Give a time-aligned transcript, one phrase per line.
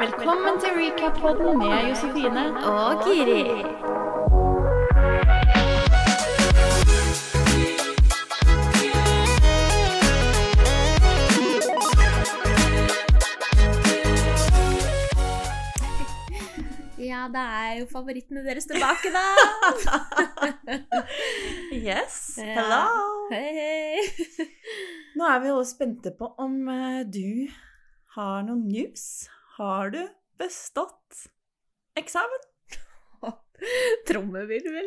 [0.00, 2.44] Velkommen til recap-podden med Josefine.
[2.66, 3.64] Og Giri.
[17.00, 19.24] Ja, det er jo favorittene deres tilbake, da.
[21.88, 22.44] Yes, Ja.
[22.58, 23.28] hello!
[23.30, 24.46] Hei, hei.
[25.16, 27.48] Nå er vi alle spente på om eh, du
[28.16, 29.06] har noen news.
[29.60, 30.00] Har du
[30.40, 31.26] bestått
[32.00, 32.46] eksamen?
[34.08, 34.86] Trommevirvel.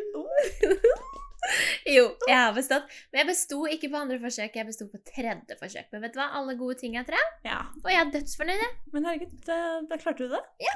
[1.94, 2.88] jo, jeg har bestått.
[3.12, 5.86] Men jeg besto ikke på andre forsøk, jeg besto på tredje forsøk.
[5.94, 6.26] Men vet du hva?
[6.40, 7.60] Alle gode ting er tre, Ja.
[7.84, 8.64] og jeg er dødsfornøyd.
[8.96, 9.58] Men herregud, da,
[10.02, 10.42] klarte du det.
[10.66, 10.74] Ja.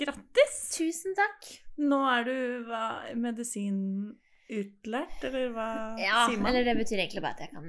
[0.00, 0.56] Grattis!
[0.74, 1.40] Tusen takk.
[1.84, 2.36] Nå er du
[2.70, 5.68] hva, medisinutlært, eller hva
[6.00, 6.48] Ja, sier man?
[6.54, 7.66] eller det betyr egentlig bare at jeg kan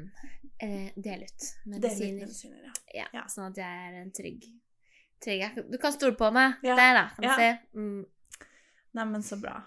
[0.64, 1.44] eh, dele ut Dele ut
[1.76, 2.24] medisiner.
[2.26, 2.72] medisiner, ja.
[2.96, 3.24] Ja, Ja.
[3.30, 4.42] Sånn at jeg er en trygg,
[5.26, 6.60] trygg Du kan stole på meg.
[6.66, 6.76] Ja.
[6.80, 7.06] Der, da.
[7.18, 7.50] Kan du se.
[7.76, 8.04] Mm.
[8.96, 9.58] Nei, men så bra.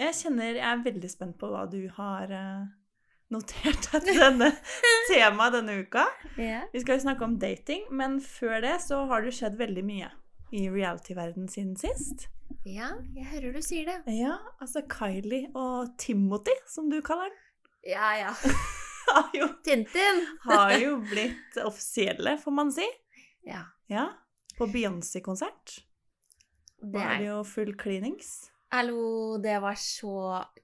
[0.00, 2.64] Jeg kjenner Jeg er veldig spent på hva du har eh,
[3.32, 4.50] notert deg til denne
[5.10, 6.04] temaet denne uka.
[6.36, 6.66] Yeah.
[6.74, 10.10] Vi skal jo snakke om dating, men før det så har det skjedd veldig mye
[10.52, 12.26] i reality-verden siden sist.
[12.68, 14.00] ja, jeg hører du sier det.
[14.18, 17.38] Ja, altså Kylie og Timothy, som du kaller den,
[17.94, 18.34] Ja, ja.
[19.12, 20.20] har jo, Tintin.
[20.44, 22.84] har jo blitt offisielle, får man si.
[23.48, 23.64] Ja.
[23.90, 24.10] Ja,
[24.58, 25.78] På Beyoncé-konsert
[26.82, 28.50] var det jo full cleanings.
[28.72, 30.14] Hallo, det var så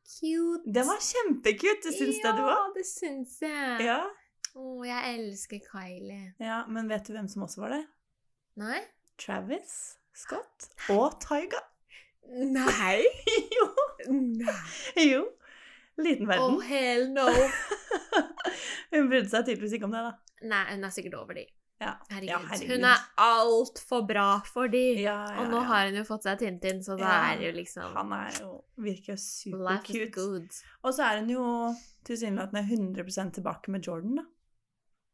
[0.02, 0.64] cute.
[0.72, 2.70] Det var kjempecute, syns ja, det du òg?
[2.74, 3.84] det syns jeg.
[3.86, 3.98] Ja.
[4.58, 6.32] Å, jeg elsker Kylie.
[6.42, 6.62] ja.
[6.72, 7.82] Men vet du hvem som også var det?
[8.58, 8.80] Nei?
[9.20, 9.74] Travis
[10.16, 11.60] Scott og Taiga.
[12.28, 13.04] Nei?
[13.58, 13.68] jo.
[14.10, 14.56] Nei.
[15.04, 15.22] jo.
[15.98, 16.58] Liten Oh, verden.
[16.68, 17.28] hell no.
[18.92, 20.12] Hun brydde seg tydeligvis ikke om det, da.
[20.48, 21.42] Nei, hun er sikkert over de.
[21.78, 21.92] Ja.
[22.10, 22.28] Herregud.
[22.32, 22.70] Ja, herregud.
[22.74, 24.80] Hun er altfor bra for de.
[25.04, 28.12] Ja, Og nå har hun jo fått seg Tintin, så da er jo liksom Han
[28.16, 28.48] er jo
[28.82, 30.58] virker jo supercute.
[30.82, 31.44] Og så er hun jo
[32.08, 34.26] tilsynelatende 100% tilbake med Jordan, da.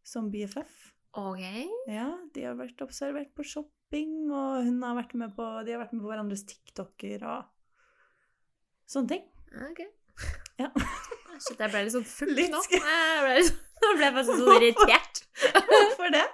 [0.04, 0.90] Som BFF.
[1.14, 1.66] Okay.
[1.86, 5.84] Ja, de har vært observert på shopping, og hun har vært med på, de har
[5.84, 7.44] vært med på hverandres TikToker og
[8.90, 9.28] sånne ting.
[9.68, 9.84] Ok.
[10.60, 10.70] Ja.
[11.44, 12.60] Shit, jeg ble litt sånn full nå.
[12.72, 15.22] Jeg ble, litt- nå ble jeg faktisk så irritert.
[15.68, 16.24] Hvorfor det?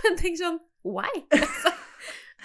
[0.20, 1.10] Tenker sånn Why?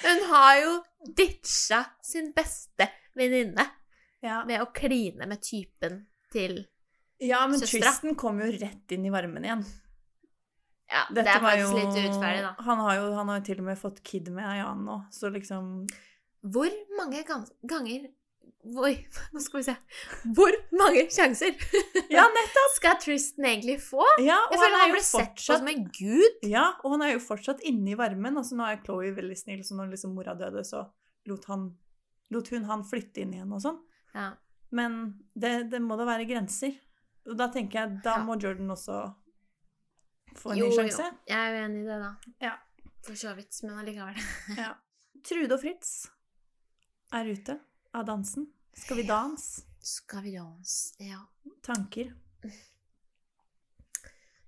[0.03, 0.71] Hun har jo
[1.15, 3.63] ditcha sin beste venninne
[4.25, 6.01] Ja, med å kline med typen
[6.33, 6.63] til
[7.23, 7.79] ja men søstra.
[7.93, 9.61] Tristan kom jo rett inn i varmen igjen.
[10.91, 12.49] Ja, det Dette er faktisk jo- litt urettferdig, da.
[12.67, 15.87] Han har jo han har til og med fått kid med annen nå, så liksom
[16.43, 18.09] Hvor mange ganger
[18.65, 18.93] Oi,
[19.33, 19.75] nå skal vi se.
[20.33, 21.53] Hvor mange sjanser
[22.15, 22.25] Ja,
[22.73, 24.01] skal Tristan egentlig få?
[24.23, 26.39] Ja, Jeg føler han, han ble ble sett på som en gud.
[26.49, 28.39] Ja, og han er jo fortsatt inne i varmen.
[28.41, 30.81] Altså, nå er Chloé veldig snill, så når liksom mora døde, så
[31.29, 31.67] lot, han,
[32.33, 33.77] lot hun han flytte inn igjen og sånn.
[34.15, 34.31] Ja.
[34.75, 34.97] Men
[35.37, 36.73] det, det må da være grenser.
[37.29, 39.03] Og da tenker jeg, da må Jordan også
[40.35, 41.11] få en Jo, ny jo.
[41.29, 42.11] Jeg er jo enig i det, da.
[42.49, 42.55] Ja.
[43.05, 44.19] For så vidt, men allikevel.
[44.57, 44.73] Ja.
[45.25, 45.95] Trude og Fritz
[47.15, 47.59] er ute
[47.95, 48.47] av dansen.
[48.75, 49.65] Skal vi danse?
[49.85, 50.95] Skal vi danse?
[51.03, 51.21] Ja.
[51.65, 52.11] Tanker.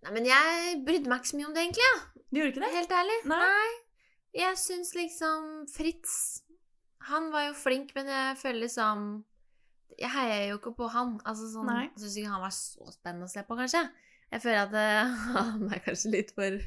[0.03, 1.85] Nei, men jeg brydde meg ikke så mye om det, egentlig.
[1.85, 2.23] Ja.
[2.27, 2.73] Du gjorde ikke det?
[2.75, 3.17] Helt ærlig.
[3.31, 3.67] Nei.
[4.37, 6.11] Jeg syns liksom Fritz
[7.07, 9.05] Han var jo flink, men jeg føler liksom
[9.97, 11.15] Jeg heier jo ikke på han.
[11.23, 11.87] Altså sånn, Nei.
[11.97, 13.87] Syns ikke han var så spennende å se på, kanskje.
[14.31, 16.57] Jeg føler at eh, han er kanskje litt for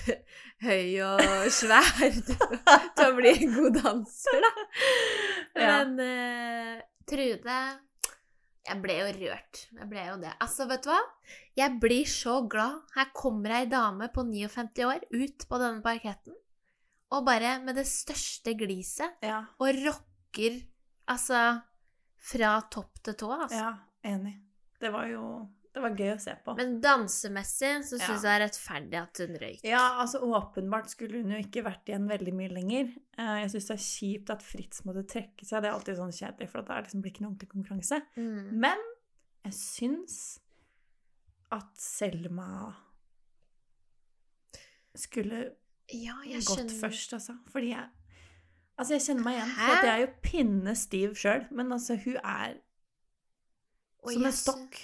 [0.66, 1.22] høy og
[1.54, 4.50] svær til å bli en god danser, da.
[5.60, 6.80] Men eh,
[7.10, 7.54] Trude
[8.68, 9.62] Jeg ble jo rørt.
[9.74, 10.32] Jeg ble jo det.
[10.44, 10.98] Altså, vet du hva?
[11.58, 12.82] Jeg blir så glad.
[12.94, 16.36] Her kommer ei dame på 59 år ut på denne parketten,
[17.10, 19.40] og bare med det største gliset, Ja.
[19.58, 20.60] og rocker
[21.10, 21.40] altså
[22.30, 23.58] fra topp til tå, altså.
[23.64, 23.72] ja,
[24.12, 24.36] enig.
[24.80, 25.24] Det var jo
[25.70, 26.54] det var gøy å se på.
[26.58, 28.06] Men dansemessig så Ja.
[28.10, 29.60] jeg det er rettferdig at hun røyk.
[29.62, 32.90] Ja, altså åpenbart skulle hun jo ikke vært igjen veldig mye lenger.
[33.18, 35.62] Eh, Jeg syns det er kjipt at Fritz måtte trekke seg.
[35.62, 38.02] Det er alltid sånn kjedelig, for det liksom blir ikke noe ordentlig konkurranse.
[38.16, 38.52] Mm.
[38.58, 38.78] Men
[39.44, 40.40] jeg syns
[41.52, 42.74] at Selma
[44.96, 45.54] skulle
[45.92, 46.14] Ja,
[46.46, 47.38] gått først, altså.
[47.50, 47.88] Fordi jeg
[48.80, 49.50] Altså, jeg kjenner meg igjen.
[49.58, 49.66] Hæ?
[49.66, 52.54] For jeg er jo pinne stiv sjøl, men altså, hun er
[54.08, 54.78] som en stokk.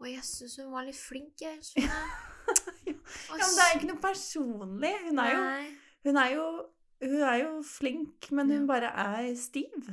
[0.00, 1.60] Og jeg syns hun var litt flink, jeg.
[2.86, 4.92] Ja, men det er jo ikke noe personlig.
[5.08, 5.44] Hun er jo
[6.06, 6.44] Hun er jo,
[7.02, 8.66] hun er jo flink, men hun Ja.
[8.70, 9.88] bare er stiv.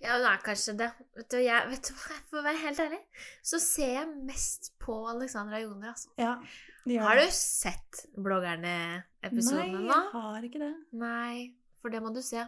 [0.00, 0.86] Ja, hun er kanskje det.
[1.18, 1.92] Vet du, jeg, vet du
[2.30, 3.00] For å være helt ærlig,
[3.44, 6.08] så ser jeg mest på Alexandra Joner, altså.
[6.16, 6.38] Ja,
[7.04, 9.82] Har du sett bloggerne-episodene nå?
[9.90, 10.72] Nei, jeg har ikke det.
[10.96, 11.34] Nei.
[11.82, 12.46] for det må du se.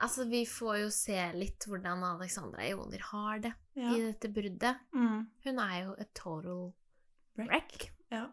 [0.00, 3.90] Altså, vi får jo se litt hvordan Alexandra Ioner har det Ja.
[3.94, 4.76] i dette bruddet.
[4.94, 5.26] Mm.
[5.44, 6.72] Hun er jo et total
[7.36, 7.48] Wreck.
[7.48, 7.90] wreck.
[8.10, 8.26] Ja.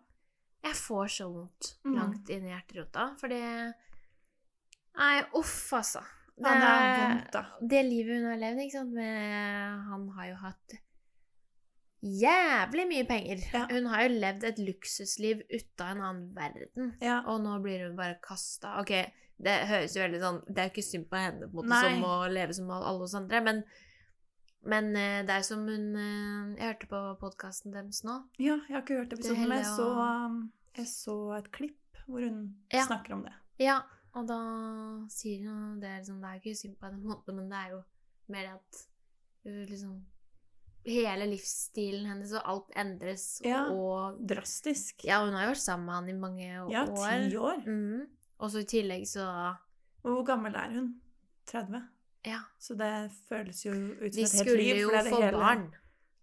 [0.63, 1.95] Jeg får så vondt Mm.
[1.95, 3.73] langt inn i hjerterota, for det
[4.97, 6.01] Nei, uff, altså.
[6.37, 7.45] ja, det er vondt, da.
[7.61, 10.73] det livet hun har levd, ikke sant med Han har jo hatt
[12.03, 13.41] jævlig mye penger.
[13.53, 13.65] Ja.
[13.69, 16.93] Hun har jo levd et luksusliv ut av en annen verden.
[17.01, 17.21] Ja.
[17.27, 18.93] Og nå blir hun bare kasta Ok,
[19.39, 21.69] det høres jo veldig sånn Det er jo ikke synd på henne på en måte
[21.71, 21.83] Nei.
[21.93, 23.63] som å leve som alle oss andre, men,
[24.73, 28.17] men eh, det er som hun eh, Jeg hørte på podkasten deres nå.
[28.37, 32.25] ja, jeg har ikke hørt episoden, men jeg så, um, jeg så et klipp hvor
[32.25, 32.43] hun
[32.73, 32.83] Ja.
[32.87, 33.33] snakker om det.
[33.61, 33.79] Ja,
[34.17, 34.37] og da
[35.13, 37.49] sier hun Det er liksom Det er ikke synd på henne, på en måte, men
[37.51, 37.83] det er jo
[38.33, 38.85] mer det at
[39.69, 39.99] liksom
[40.89, 43.65] Hele livsstilen hennes og alt endres, Ja.
[43.69, 45.03] og Drastisk.
[45.05, 47.27] Ja, hun har jo vært sammen med han i mange Ja, år.
[47.29, 47.57] ti år.
[47.67, 48.07] Mhm.
[48.39, 49.25] Og så i tillegg så
[50.03, 51.01] Og hvor gammel er hun?
[51.45, 51.81] 30?
[52.25, 52.39] Ja.
[52.59, 54.75] Så det føles jo ut som De et helt liv.
[54.81, 55.73] jo skulle det det få hele- barn,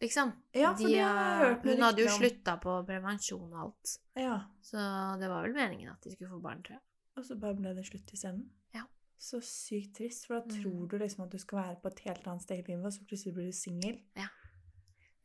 [0.00, 0.32] liksom.
[0.54, 3.98] Ja, for De det har jeg hørt Hun hadde jo slutta på prevensjon og alt.
[4.16, 4.76] Ja, Så
[5.20, 6.80] det var vel meningen at de skulle få barn, tror jeg.
[7.16, 8.50] og så bare ble det slutt i scenen.
[8.74, 8.82] Ja.
[9.18, 10.62] Så sykt trist, for da Mm.
[10.62, 12.92] tror du liksom at du skal være på et helt annet sted i livet, og
[12.92, 14.00] så plutselig blir du singel.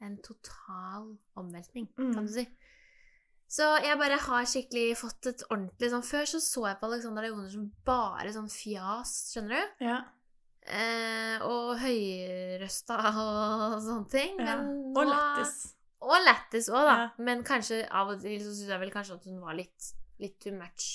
[0.01, 2.13] En total omveltning, Mm.
[2.13, 2.47] kan du si.
[3.51, 7.25] Så jeg bare har skikkelig fått et ordentlig sånn Før så så jeg på Alexander
[7.25, 9.85] Leoner som bare sånn fjas, skjønner du?
[9.89, 9.97] Ja.
[10.61, 14.39] Eh, og høyrøsta og sånne ting.
[14.39, 14.57] ja.
[14.61, 15.55] Men Og lættis.
[16.01, 16.93] Og lættis òg, da.
[17.03, 17.09] Ja.
[17.27, 20.39] Men kanskje av og til så syns jeg vel kanskje at hun var litt, litt
[20.41, 20.87] too much.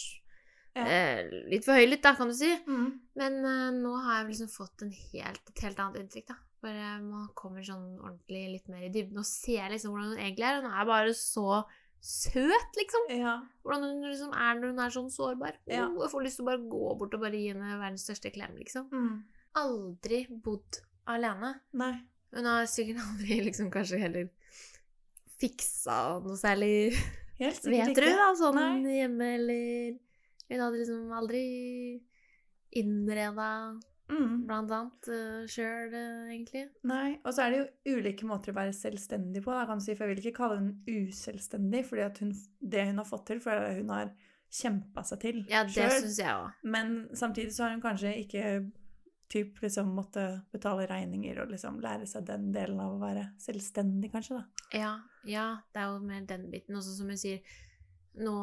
[0.76, 0.84] Ja.
[0.84, 1.20] Eh,
[1.52, 2.50] litt for høylytt, da, kan du si.
[2.66, 2.88] Mm.
[3.20, 6.40] Men eh, nå har jeg liksom fått en helt, et helt annet inntrykk, da.
[6.64, 10.48] Bare man kommer sånn ordentlig litt mer i dybden og ser liksom hvordan hun egentlig
[10.48, 10.62] er.
[10.64, 11.60] Hun er bare så
[12.00, 13.06] søt, liksom.
[13.16, 13.36] Ja.
[13.66, 15.60] Hvordan hun liksom er når hun er sånn sårbar.
[15.70, 15.86] Ja.
[15.88, 18.32] Oh, jeg får lyst til å bare gå bort og bare gi henne verdens største
[18.34, 18.88] klem, liksom.
[18.92, 19.22] Mm.
[19.62, 21.56] Aldri bodd alene.
[21.78, 21.94] Nei.
[22.36, 24.28] Hun har sikkert aldri liksom kanskje heller
[25.40, 26.96] fiksa noe særlig
[27.36, 28.28] Helt sikkert Vet du, da?
[28.38, 28.94] Sånn Nei.
[29.02, 29.96] hjemme, eller
[30.48, 31.42] Hun hadde liksom aldri
[32.76, 33.48] innreda
[34.06, 34.46] Mm.
[34.46, 35.94] blant annet uh, sjøl,
[36.30, 36.66] egentlig.
[36.86, 39.50] Nei, og så er det jo ulike måter å være selvstendig på.
[39.50, 43.02] Da, kan du si, for Jeg vil ikke kalle hun uselvstendig, fordi hun, det hun
[43.02, 44.12] har fått til, for hun har
[44.56, 46.00] kjempa seg til Ja, det selv.
[46.04, 46.66] syns jeg også.
[46.76, 48.44] Men samtidig så har hun kanskje ikke
[49.28, 50.22] typ liksom måtte
[50.54, 54.68] betale regninger og liksom lære seg den delen av å være selvstendig, kanskje, da.
[54.78, 54.92] Ja,
[55.26, 56.78] ja, det er jo mer den biten.
[56.78, 57.42] Også som hun sier
[58.16, 58.36] nå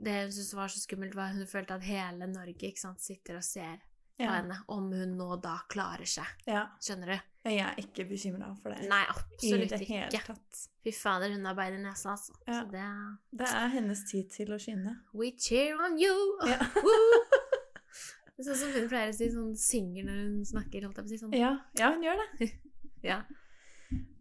[0.00, 3.38] Det hun syntes var så skummelt, var at hun følte at hele Norge sant, sitter
[3.38, 3.78] og ser
[4.16, 4.32] på Ja.
[4.38, 4.56] henne.
[4.68, 6.26] Om hun nå da klarer seg.
[6.46, 6.66] ja.
[6.80, 7.18] Skjønner du?
[7.46, 10.24] Jeg er ikke bekymra for det Nei, i absolutt det hele ikke.
[10.32, 10.62] tatt.
[10.82, 12.32] Fy fader, hun har bein i nesa, altså.
[12.46, 12.60] Ja.
[12.64, 12.86] Så det
[13.38, 14.96] Det er hennes tid til å skinne.
[15.14, 16.16] We cheer on you!
[16.46, 16.58] Ja.
[18.36, 21.06] Det er sånn som hun pleier å si, sånn synger når hun snakker, holdt jeg
[21.06, 21.18] på å si.
[21.22, 21.32] Sånn.
[21.38, 22.50] Ja, ja hun gjør det.
[23.06, 23.22] Ja.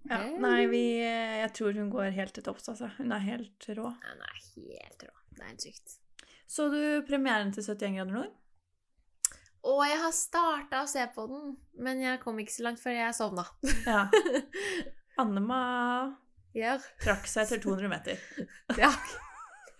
[0.06, 2.92] Ja, nei, vi, jeg tror hun går helt til topps, altså.
[3.00, 3.89] Hun er helt rå.
[3.89, 5.13] Hun er helt rå.
[5.33, 5.95] Det er helt sykt.
[6.47, 8.36] Så du premieren til 71 grader nord?
[9.65, 12.94] Og jeg har starta å se på den, men jeg kom ikke så langt før
[13.00, 13.45] jeg sovna.
[13.88, 14.06] Ja.
[15.21, 15.59] Annema
[16.56, 16.75] Ja.
[17.01, 18.19] trakk seg etter 200 meter.
[18.83, 18.91] ja.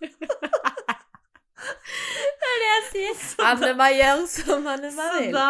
[2.36, 3.16] det er det jeg sier.
[3.46, 5.32] Annema gjør som Annema Så vil.
[5.36, 5.48] da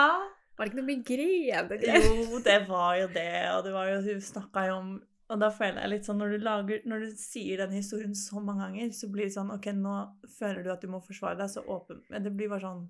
[0.57, 1.79] Var det ikke noe migrene?
[2.05, 4.93] Jo, det var jo det, og det var jo Hun snakka jo om
[5.33, 8.39] Og da føler jeg litt sånn når du lager Når du sier den historien så
[8.43, 9.97] mange ganger, så blir det sånn Ok, nå
[10.39, 12.87] føler du at du må forsvare deg så åpen det blir bare sånn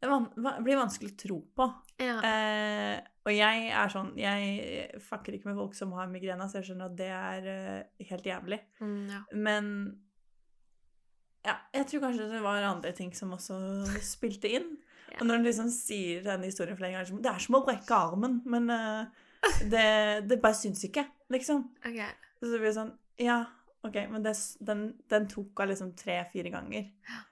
[0.00, 0.08] Det
[0.64, 1.66] blir vanskelig å tro på.
[2.00, 2.16] Ja.
[2.24, 6.70] Eh, og jeg er sånn Jeg fucker ikke med folk som har migrene, så jeg
[6.70, 8.60] skjønner at det er uh, helt jævlig.
[8.80, 9.20] Mm, ja.
[9.36, 9.66] Men
[11.44, 13.58] ja, jeg tror kanskje det var andre ting som også
[14.04, 14.72] spilte inn.
[15.10, 15.16] Ja.
[15.24, 18.36] Og når han liksom sier denne historien flere ganger Det er som å brekke armen,
[18.46, 19.24] men uh,
[19.72, 19.88] det,
[20.30, 21.02] det bare syns ikke,
[21.34, 21.64] liksom.
[21.82, 22.06] Okay.
[22.38, 23.40] Så det blir sånn Ja,
[23.82, 26.90] OK, men det, den, den tok henne liksom tre-fire ganger.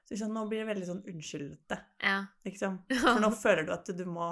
[0.08, 2.22] Så liksom, nå blir det veldig sånn unnskyldete, Ja.
[2.46, 2.78] liksom.
[3.02, 4.30] For nå føler du at du må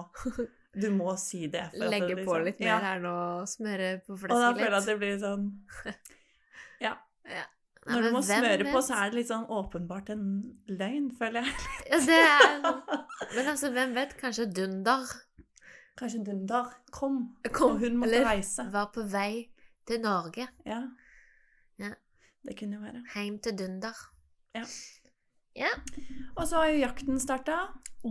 [0.77, 1.67] Du må si det.
[1.77, 2.79] Legge det, på liksom- litt mer ja.
[2.85, 3.13] her nå,
[3.49, 4.89] smøre på Og da føler jeg at litt.
[4.89, 5.47] det blir sånn
[6.87, 6.95] Ja.
[7.87, 10.25] Nei, Når du må smøre smøre på, så er det litt sånn åpenbart en
[10.69, 11.55] løgn, føler jeg.
[11.93, 12.57] Ja, det er
[13.37, 14.17] Men altså, hvem vet?
[14.21, 15.05] Kanskje Dunder
[15.97, 17.21] Kanskje Dunder kom,
[17.53, 18.67] Kom, og hun måtte eller reise.
[18.73, 19.47] var på vei
[19.87, 20.49] til Norge.
[20.67, 20.81] Ja.
[20.83, 20.83] Ja.
[22.47, 23.03] Det kunne jo være.
[23.15, 23.97] Heim til Dunder.
[26.37, 27.59] Og så har jo jakten starta.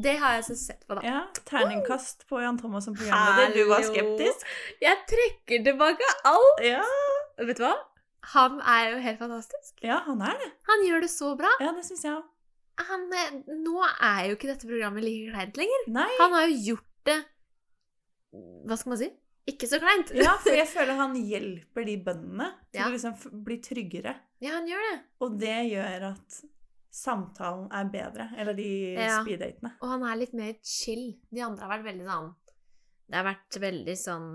[0.03, 1.01] Det har jeg så sett på, da.
[1.05, 3.53] Ja, terningkast på Jan Thomas som programleder.
[3.55, 4.43] Du var skeptisk.
[4.81, 6.63] Jeg trekker tilbake alt!
[6.65, 6.81] Ja.
[7.39, 7.75] Vet du hva?
[8.33, 9.77] Han er jo helt fantastisk.
[9.85, 10.49] ja, han er det.
[10.67, 11.51] Han gjør det så bra.
[11.61, 12.31] Ja, det synes jeg også.
[12.89, 15.85] han, eh, Nå er jo ikke dette programmet like kleint lenger.
[15.95, 16.09] Nei.
[16.19, 17.19] Han har jo gjort det
[18.65, 19.11] Hva skal man si?
[19.47, 20.09] Ikke så kleint.
[20.17, 22.87] Ja, for jeg føler han hjelper de bøndene til Ja.
[22.87, 24.15] å liksom bli tryggere.
[24.41, 24.99] Ja, han gjør det.
[25.21, 26.41] Og det gjør at
[26.95, 28.29] samtalen er bedre.
[28.39, 29.21] Eller de Ja.
[29.23, 29.71] speeddatene.
[29.81, 31.13] Og han er litt mer chill.
[31.31, 32.33] De andre har vært veldig sånn
[33.07, 34.29] Det har vært veldig sånn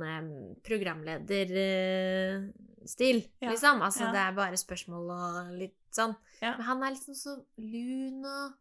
[0.63, 3.81] programlederstil, Ja, liksom.
[3.83, 4.13] Altså ja.
[4.15, 6.15] det er bare spørsmål og litt sånn.
[6.41, 6.53] Ja.
[6.57, 8.53] Men han er liksom så lun og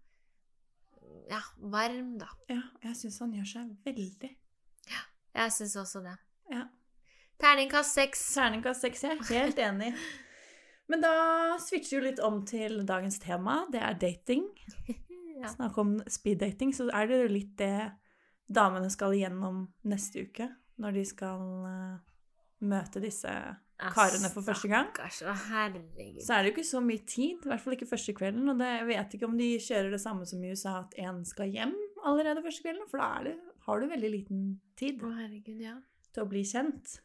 [1.29, 2.25] ja, varm, da.
[2.49, 4.31] Ja, jeg syns han gjør seg veldig.
[5.35, 6.17] Jeg syns også det.
[7.39, 7.48] Ja.
[7.48, 8.34] Terningkast seks.
[8.36, 9.93] Terningkast seks, er helt enig.
[10.89, 11.13] Men da
[11.62, 13.65] switcher vi litt om til dagens tema.
[13.72, 14.50] Det er dating.
[15.39, 15.48] Ja.
[15.48, 17.93] Snakk om speeddating, så er det jo litt det
[18.51, 20.50] damene skal igjennom neste uke.
[20.84, 21.93] Når de skal eh,
[22.67, 23.31] møte disse
[23.79, 24.91] karene for første gang.
[25.00, 26.19] Herregud.
[26.25, 28.51] Så er det jo ikke så mye tid, i hvert fall ikke første kvelden.
[28.51, 31.24] Og det, jeg vet ikke om de kjører det samme som i USA, at én
[31.31, 32.91] skal hjem allerede første kvelden.
[32.91, 33.38] For da det,
[33.69, 35.77] har du veldig liten tid Å herregud, ja.
[36.12, 37.00] til å bli kjent.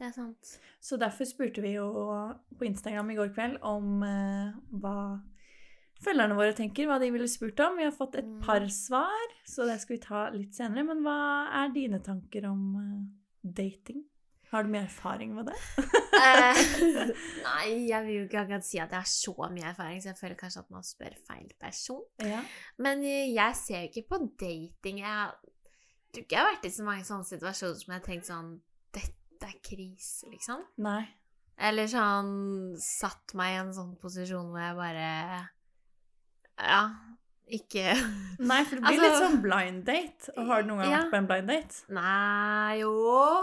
[0.00, 0.54] Det er sant.
[0.80, 1.84] Så derfor spurte vi jo
[2.56, 4.94] på Instagram i går kveld om eh, hva
[6.00, 7.76] følgerne våre tenker, hva de ville spurt om.
[7.76, 8.38] Vi har fått et Mm.
[8.46, 10.86] par svar, så det skal vi ta litt senere.
[10.88, 11.18] Men hva
[11.64, 14.06] er dine tanker om eh, dating?
[14.50, 15.58] Har du mye erfaring med det?
[16.20, 16.62] Eh,
[17.44, 20.18] nei, jeg vil jo ikke akkurat si at jeg har så mye erfaring, så jeg
[20.18, 22.02] føler kanskje at man spør feil person.
[22.24, 22.40] Ja.
[22.78, 24.98] Men eh, jeg ser jo ikke på dating.
[25.04, 25.30] Jeg
[26.10, 28.50] tror ikke jeg har vært i så mange sånne situasjoner som jeg har tenkt sånn
[29.40, 30.60] Dette er krise, liksom.
[30.84, 31.08] Nei.
[31.60, 35.48] Eller sånn satt meg i en sånn posisjon hvor jeg bare
[36.60, 36.82] Ja,
[37.50, 37.94] ikke
[38.50, 40.30] Nei, for det blir Altså- litt sånn blind date.
[40.36, 40.98] Og har du noen gang Ja.
[41.02, 41.80] vært på en blind date?
[41.88, 42.92] Nei, jo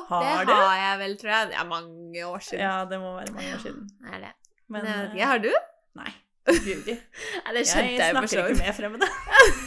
[0.09, 0.53] Har Det du?
[0.53, 1.47] har jeg vel, tror jeg.
[1.49, 2.59] Det er mange år siden.
[2.65, 3.89] Ja, det må være mange år siden.
[4.05, 4.33] Ja, er det.
[4.69, 5.51] Men Men, jeg vet ikke, har du?
[5.95, 6.13] Nei.
[6.47, 8.61] Nei, det skjønte Jeg jeg, for snakker så ikke vidt.
[8.63, 9.07] med fremmede.
[9.07, 9.65] ikke?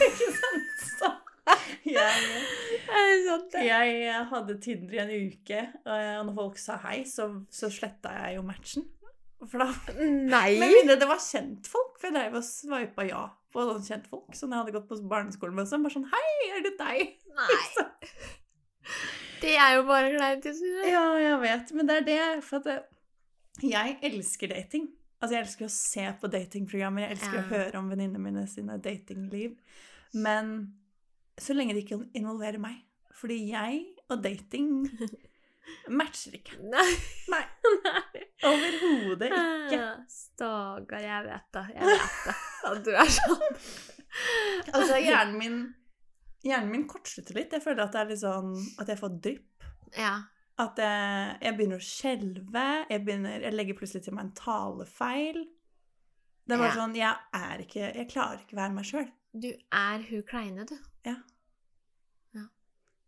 [2.91, 7.27] Så jeg, Jeg jeg hadde Tinder i en uke, og når folk sa hei, så,
[7.53, 8.87] så sletta jeg jo matchen.
[9.47, 9.69] For da
[10.35, 10.57] Nei!
[10.61, 14.51] Med mindre det var kjentfolk, for jeg drev og sveipa ja på sånne kjentfolk som
[14.53, 15.67] jeg hadde gått på barneskolen med.
[15.67, 17.15] Så bare sånn Hei, er det deg?
[17.39, 17.59] Nei.
[19.41, 20.45] Det er jo bare kleint.
[20.85, 22.25] Ja, jeg vet, men det er det.
[22.45, 24.83] For at jeg elsker dating.
[25.17, 27.41] Altså, jeg elsker å se på datingprogrammer, jeg elsker Ja.
[27.41, 29.55] å høre om venninnene mine sine datingliv.
[30.13, 30.53] Men
[31.41, 32.79] så lenge det ikke involverer meg.
[33.17, 33.81] Fordi jeg
[34.11, 34.69] og dating
[35.99, 36.57] matcher ikke.
[36.71, 36.87] Nei.
[37.31, 37.43] Nei.
[38.49, 39.81] Overhodet ikke.
[40.09, 41.65] Stakkar, jeg vet det.
[41.75, 42.35] Jeg vet det.
[42.71, 43.45] At du er sånn.
[44.73, 45.61] Altså, hjernen min
[46.41, 47.51] Hjernen min kortslutter litt.
[47.53, 48.47] Jeg føler at det er litt sånn
[48.81, 49.65] at jeg får drypp.
[49.93, 50.15] Ja.
[50.57, 52.63] At jeg, jeg begynner å skjelve.
[52.89, 55.37] Jeg, begynner, jeg legger plutselig til meg en talefeil.
[56.41, 56.79] Det er bare Ja.
[56.79, 59.05] sånn Jeg er ikke Jeg klarer ikke være meg sjøl.
[59.37, 60.73] Du er hun kleine, du.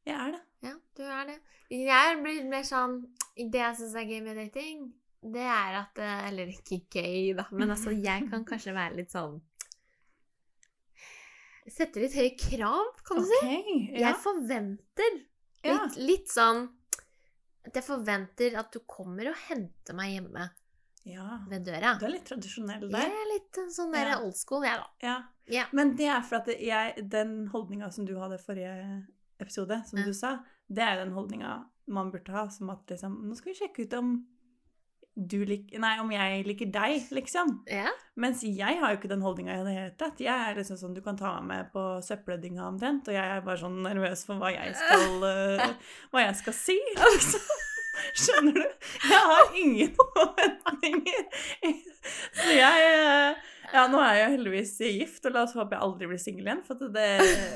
[0.05, 0.41] Jeg er det.
[0.67, 1.37] Ja, du er det.
[1.73, 2.99] Jeg blir mer sånn
[3.35, 4.83] Det jeg syns er gøy med dating,
[5.23, 9.11] det er at eh, Eller ikke gøy, da, men altså, jeg kan kanskje være litt
[9.15, 9.39] sånn
[11.71, 13.37] Sette litt høye krav, kan du si.
[13.39, 14.09] Ok, ja.
[14.09, 15.13] Jeg forventer
[15.63, 16.65] litt, litt sånn
[17.63, 20.49] At jeg forventer at du kommer og henter meg hjemme
[21.07, 21.39] ja.
[21.51, 21.95] ved døra.
[21.99, 23.09] Du er litt tradisjonell Jeg der.
[23.11, 24.19] er litt sånn der Ja.
[24.23, 24.85] old school, jeg, da.
[25.03, 25.15] Ja.
[25.51, 25.65] Ja.
[25.75, 29.01] Men det er for at jeg, den holdninga som du hadde forrige
[29.39, 30.05] episode, som mm.
[30.05, 30.37] du sa,
[30.67, 31.55] det er jo den holdninga
[31.93, 34.13] man burde ha, som at liksom Nå skal vi sjekke ut om
[35.13, 37.51] du liker Nei, om jeg liker deg, liksom.
[37.69, 37.91] Ja.
[38.17, 40.23] Mens jeg har jo ikke den holdninga i det hele tatt.
[40.23, 43.45] Jeg er liksom sånn, Du kan ta meg med på søppeldynga omtrent, og jeg er
[43.45, 45.67] bare sånn nervøs for hva jeg skal, uh,
[46.13, 46.79] hva jeg skal si.
[46.97, 47.53] liksom.
[48.23, 48.89] Skjønner du?
[49.05, 51.27] Jeg har ingen forventninger.
[52.41, 55.81] Så jeg eh, Ja, nå er jeg jo heldigvis gift, og la oss håpe jeg
[55.81, 56.63] aldri blir singel igjen.
[56.67, 57.07] For det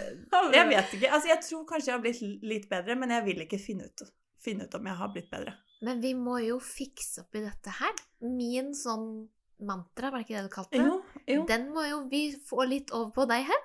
[0.57, 1.12] Jeg vet ikke.
[1.13, 4.03] Altså, jeg tror kanskje jeg har blitt litt bedre, men jeg vil ikke finne ut,
[4.41, 5.53] finne ut om jeg har blitt bedre.
[5.86, 7.93] Men vi må jo fikse opp i dette her.
[8.25, 9.27] Min sånn
[9.67, 10.86] mantra, var det ikke det du kalte det?
[10.88, 10.97] Jo,
[11.36, 11.45] jo.
[11.50, 13.63] Den må jo vi få litt over på deg her.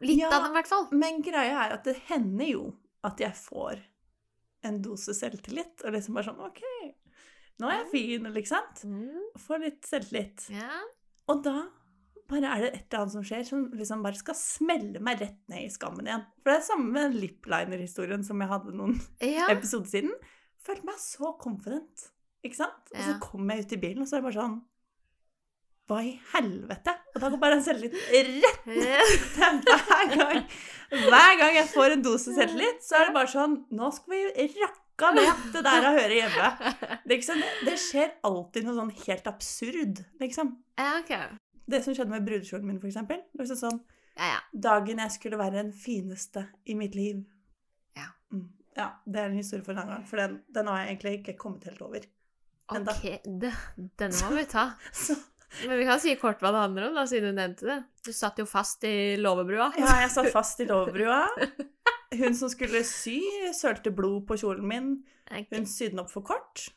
[0.00, 0.30] Litt Ja.
[0.32, 0.86] av den, i hvert fall.
[0.96, 2.62] Men greia er at det hender jo
[3.06, 3.82] at jeg får
[4.68, 6.62] en dose selvtillit, og liksom bare sånn OK,
[7.60, 8.82] nå er jeg fin, eller ikke sant?
[8.88, 9.28] Mm.
[9.40, 10.46] Får litt selvtillit.
[10.54, 10.80] Ja.
[11.32, 11.56] Og da
[12.30, 15.40] bare er det et eller annet som skjer som liksom bare skal smelle meg rett
[15.50, 16.24] ned i skammen igjen.
[16.40, 19.50] For det er samme med lipliner-historien som jeg hadde noen ja.
[19.54, 20.16] episoder siden.
[20.60, 22.10] Følte meg så confident,
[22.46, 22.90] ikke sant?
[22.94, 24.58] Og så kom jeg ut i bilen, og så er det bare sånn
[25.90, 26.94] Hva i helvete?
[27.14, 30.44] Og da går bare den selvtilliten rett ned hver gang.
[30.90, 34.48] Hver gang jeg får en dose selvtillit, så er det bare sånn Nå skal vi
[34.60, 36.72] rakka ned det der å høre hjemme.
[37.10, 40.58] Liksom, det skjer alltid noe sånn helt absurd, liksom.
[40.78, 41.39] ja, ok.
[41.70, 43.22] Det som skjedde med brudekjolen min, eksempel.
[43.32, 43.82] Det var sånn,
[44.16, 44.38] Ja, ja.
[44.68, 47.22] Dagen jeg skulle være den fineste i mitt liv.
[47.96, 48.08] Ja.
[48.34, 48.48] Mm.
[48.76, 51.12] Ja, det er en historie for en annen gang, for den, den har jeg egentlig
[51.20, 52.06] ikke kommet helt over.
[52.74, 52.94] Enda.
[52.94, 53.52] Ok, det,
[53.98, 54.70] denne må vi ta.
[54.94, 55.16] Så,
[55.66, 57.78] Men vi kan si kort hva det handler om, da, siden du nevnte det.
[58.06, 59.72] Du satt jo fast i låvebrua.
[59.78, 61.24] ja, jeg satt fast i låvebrua.
[62.20, 63.18] Hun som skulle sy,
[63.54, 64.92] sølte blod på kjolen min.
[65.30, 66.68] Hun sydde den opp for kort.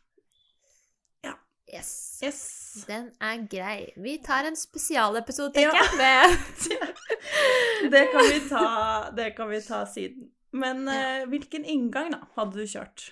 [1.74, 2.20] Yes.
[2.22, 2.63] Yes.
[2.88, 3.94] Den er grei.
[4.02, 5.72] Vi tar en spesialepisode, Ja.
[5.72, 5.98] tenker jeg.
[6.00, 10.30] Med Det kan vi ta, det kan vi ta siden.
[10.54, 13.08] Men eh, hvilken inngang da hadde du kjørt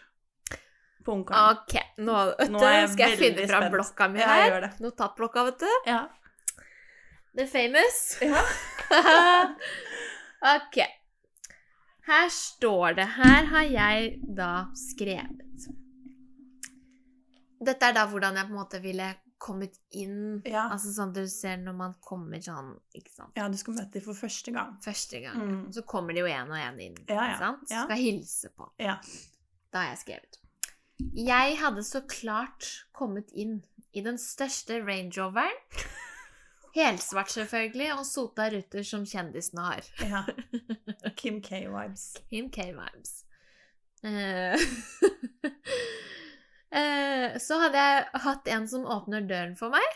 [1.05, 1.57] på Ungkaren?
[1.57, 2.17] Ok, nå,
[2.53, 3.73] Nå du, jeg skal jeg finne fram spent.
[3.75, 4.57] blokka mi her.
[4.67, 4.71] det.
[4.83, 5.71] Notatblokka, vet du.
[5.89, 6.01] Ja.
[7.37, 8.01] The famous.
[8.21, 8.43] Ja.
[10.57, 10.81] ok.
[12.07, 15.67] Her står det Her har jeg da skrevet.
[17.61, 20.41] Dette er da hvordan jeg på en måte ville kommet inn.
[20.45, 20.67] Ja.
[20.71, 23.33] Altså sånn du ser når man kommer sånn, ikke sant.
[23.39, 24.75] ja, du skal møte dem for første gang.
[24.85, 25.39] Første gang.
[25.41, 25.63] Mm.
[25.73, 27.23] Så kommer de jo en og en inn, Ja, ja.
[27.31, 27.65] ikke sant?
[27.73, 27.85] Ja.
[27.89, 28.67] Skal hilse på.
[28.81, 28.99] Ja.
[29.73, 30.37] Da har jeg skrevet.
[31.17, 33.63] Jeg hadde så klart kommet inn
[33.97, 35.57] i den største Range Roveren.
[36.77, 39.89] Helsvart, selvfølgelig, og sota ruter som kjendisene har.
[40.07, 40.21] ja.
[41.19, 42.05] Kim K-vibes.
[42.29, 43.17] Kim K-vibes.
[46.71, 49.87] Eh, så hadde jeg hatt en som åpner døren for meg.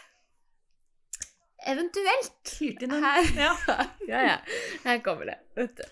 [1.65, 3.23] Eventuelt Her.
[3.45, 3.53] Ja.
[4.07, 4.37] Ja, ja.
[4.83, 5.37] Her kommer det.
[5.55, 5.83] Vet du.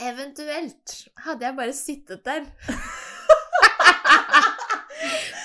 [0.00, 0.94] Eventuelt
[1.26, 2.46] hadde jeg bare sittet der.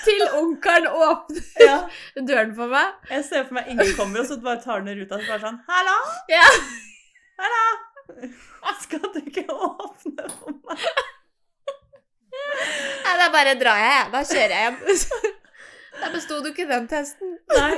[0.06, 1.76] Til onkelen åpner ja.
[2.22, 2.94] døren for meg.
[3.10, 5.42] Jeg ser for meg ingen kommer, og så bare tar ned ruta og så bare
[5.42, 5.96] sånn Hallo!
[6.30, 6.46] Ja.
[7.42, 7.64] Hallo!
[8.80, 11.14] Skal du ikke åpne for meg?
[13.06, 14.12] Nei, da bare drar jeg, jeg.
[14.14, 15.34] Da kjører jeg hjem.
[15.96, 17.38] Da besto du ikke den testen.
[17.56, 17.70] Nei.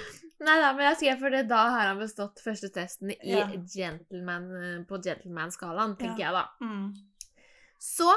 [0.46, 3.44] Nei da, men jeg skrev for det da har han bestått første testen i Ja.
[3.72, 4.46] gentleman,
[4.88, 6.30] på gentleman-skalaen, tenker Ja.
[6.30, 6.44] jeg da.
[6.64, 7.42] Mm.
[7.80, 8.08] Så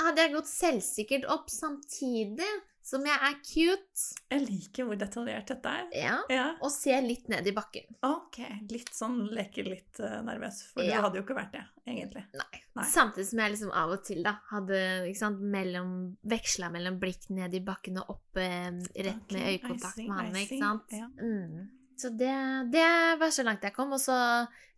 [0.00, 2.50] hadde jeg gått selvsikkert opp samtidig
[2.84, 4.02] som jeg er cute.
[4.28, 5.84] Jeg liker hvor detaljert dette er.
[5.96, 6.16] Ja.
[6.28, 6.46] Ja.
[6.60, 7.86] Og ser litt ned i bakken.
[8.04, 8.42] Ok.
[8.68, 10.98] Litt sånn leker litt uh, nervøs, for Ja.
[10.98, 12.26] du hadde jo ikke vært det, egentlig.
[12.36, 12.60] Nei.
[12.76, 12.84] Nei.
[12.90, 14.80] Samtidig som jeg liksom av og til da hadde
[15.16, 15.94] sant, mellom,
[16.28, 20.20] veksla mellom blikk ned i bakken og opp eh, rett okay, med øyekontakt see, med
[20.20, 20.94] han, ikke sant?
[20.98, 21.08] Ja.
[21.08, 21.64] Mm.
[21.96, 22.34] Så det,
[22.74, 24.18] det var så langt jeg kom, og så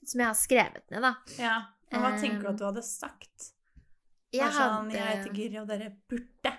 [0.07, 1.13] som jeg har skrevet ned, da.
[1.41, 1.57] ja.
[1.91, 3.51] og hva tenker du Um, at du hadde sagt?
[4.37, 6.55] Jeg sånn, hadde, jeg heter Giri, og dere burde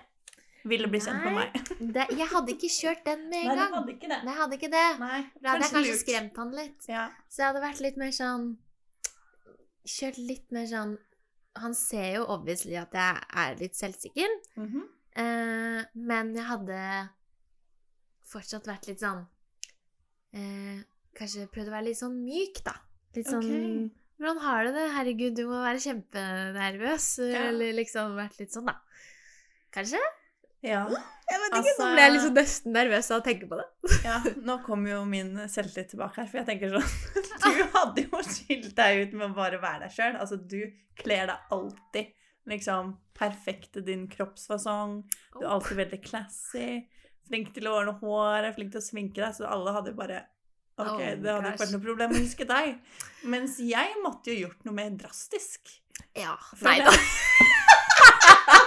[0.68, 1.58] ville bli kjent med meg.
[1.96, 3.72] det, jeg hadde ikke kjørt den med en gang.
[3.74, 4.18] hadde ikke det.
[4.24, 4.86] Nei, jeg hadde ikke det.
[5.02, 6.02] Nei, Da hadde jeg kanskje lurt.
[6.04, 6.88] skremt han litt.
[6.88, 7.04] Ja.
[7.28, 8.48] Så jeg hadde vært litt mer sånn
[9.88, 10.90] Kjørt litt mer sånn
[11.62, 14.82] Han ser jo obviously at jeg er litt selvsikker, Mhm.
[15.16, 16.80] eh, men jeg hadde
[18.28, 19.24] fortsatt vært litt sånn
[20.36, 20.82] eh,
[21.18, 22.74] Kanskje prøvd å være litt sånn myk, da.
[23.16, 23.90] Litt sånn okay.
[24.18, 24.84] Hvordan har du det?
[24.94, 27.04] Herregud, du må være kjempenervøs.
[27.30, 27.42] Ja.
[27.48, 28.74] Eller liksom vært litt sånn, da.
[29.74, 30.00] Kanskje?
[30.66, 30.82] Ja.
[31.28, 33.64] Jeg vet ikke, altså, nå ble jeg liksom nesten nervøs av å tenke på det.
[34.08, 34.14] Ja,
[34.48, 37.18] nå kommer jo min selvtillit tilbake her, for jeg tenker sånn
[37.58, 40.16] Du hadde jo skilt deg ut med å bare være deg sjøl.
[40.16, 40.62] Altså, du
[40.96, 42.14] kler deg alltid
[42.48, 45.02] liksom perfekt til din kroppsfasong.
[45.36, 46.70] Du er alltid veldig classy.
[47.28, 49.36] Flink til å ordne håret, flink til å sminke deg.
[49.36, 50.24] Så alle hadde jo bare
[50.78, 52.76] Ok, Oh, det hadde ikke vært noe problem å huske deg.
[53.26, 55.74] Mens jeg måtte jo gjort noe mer drastisk.
[56.16, 56.38] Ja.
[56.62, 56.94] Nei da.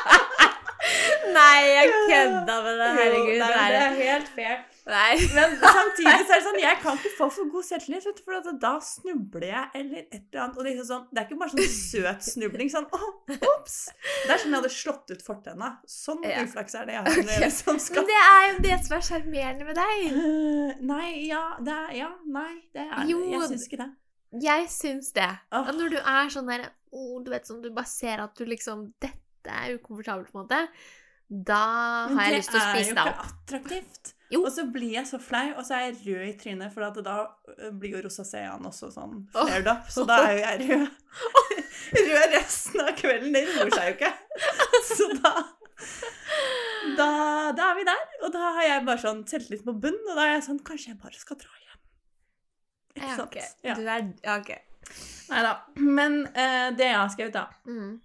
[1.32, 2.92] Nei, jeg kødda med det.
[2.98, 3.32] Herregud.
[3.36, 4.60] Jo, nei, det det er er helt fair.
[4.92, 5.14] Nei.
[5.36, 8.74] Men samtidig så er det sånn, jeg kan ikke få for god selvtillit, for da
[8.86, 10.58] snubler jeg eller et eller annet.
[10.58, 13.08] Og liksom sånn, det er ikke bare sånn søt snubling, sånn åh,
[13.54, 13.78] ops!
[14.26, 15.72] Det er sånn jeg hadde slått ut fortenna.
[15.90, 16.44] Sånn Ja.
[16.46, 17.40] uflaks er det jeg har Okay.
[17.44, 18.06] Liksom skal...
[18.06, 20.04] Men det er jo det som er sjarmerende med deg.
[20.16, 23.24] Uh, Nei, ja, det er, ja, nei, det er Jo.
[23.34, 23.90] Jeg syns ikke det.
[24.42, 25.28] Jeg syns det.
[25.52, 25.68] Oh.
[25.76, 28.88] Når du er sånn der oh, Du vet sånn, du bare ser at du liksom
[29.04, 30.68] Dette er ukomfortabelt, på en måte.
[31.32, 31.62] Da
[32.12, 33.30] har jeg lyst til å er spise jo deg ikke opp.
[33.32, 34.14] attraktivt.
[34.32, 34.42] Jo.
[34.46, 37.16] Og så blir jeg så flau, og så er jeg rød i trynet, for da
[37.58, 39.90] øh, blir jo rosaceaen også sånn flared up.
[39.92, 40.88] Så da er jo jeg rød.
[42.12, 43.34] rød resten av kvelden.
[43.36, 44.12] Det roer seg jo ikke.
[44.92, 45.34] Så da,
[46.98, 47.08] da
[47.58, 48.04] Da er vi der.
[48.24, 50.94] Og da har jeg bare sånn selvtillit på bunn, og da er jeg sånn Kanskje
[50.94, 51.82] jeg bare skal dra hjem.
[52.96, 53.36] Ikke Ja, sant?
[53.64, 53.76] Ja.
[53.80, 54.52] Du er ja, OK.
[55.32, 55.52] Nei da.
[55.80, 58.00] Men uh, det jeg har skrevet, da Mm.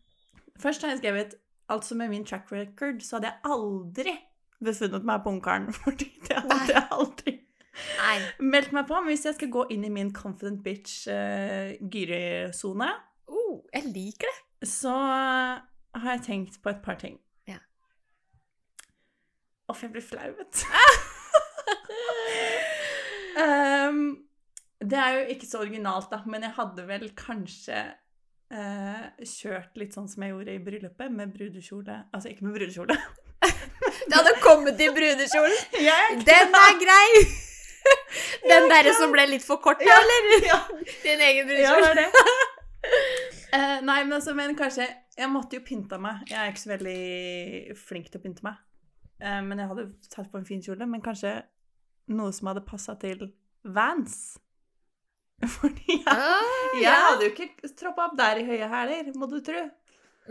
[0.62, 1.36] Først har jeg skrevet
[1.68, 4.12] Altså med min track record så hadde jeg aldri
[4.62, 5.72] befunnet meg på Ungkaren.
[5.82, 7.34] Fordi det hadde jeg aldri
[7.98, 8.18] Nei.
[8.40, 9.00] meldt meg på.
[9.00, 11.74] Men hvis jeg skal gå inn i min confident bitch uh,
[13.26, 14.68] Oh, jeg liker det.
[14.68, 14.94] så
[15.96, 17.18] har jeg tenkt på et par ting.
[17.48, 17.58] Ja.
[19.68, 20.62] Uff, jeg blir flau, vet
[23.42, 24.00] um,
[24.92, 27.80] Det er jo ikke så originalt, da, men jeg hadde vel kanskje
[28.50, 32.96] eh, kjørt litt sånn som jeg gjorde i bryllupet, med brudekjole Altså ikke med brudekjole.
[34.08, 35.58] det hadde kommet i brudekjolen.
[36.28, 37.08] Den er grei!
[38.50, 40.46] Den derre som ble litt for kort, Ja, eller?
[40.46, 40.60] ja.
[41.04, 41.94] Din egen Ja, brudekjole.
[41.94, 42.52] det er det.
[43.56, 44.84] Uh, nei, men altså, men kanskje
[45.16, 46.22] Jeg måtte jo pynta meg.
[46.30, 48.58] Jeg er ikke så veldig flink til å pynte meg.
[49.22, 50.86] Uh, men jeg hadde tatt på en fin kjole.
[50.90, 51.32] Men kanskje
[52.12, 53.30] noe som hadde passa til
[53.64, 54.36] Vans.
[55.56, 56.42] Fordi jeg, Ah,
[56.74, 56.96] jeg ja.
[57.10, 59.62] hadde jo ikke troppa opp der i høye hæler, må du tro.